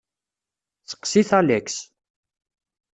[0.89, 1.67] Seqsit Alex.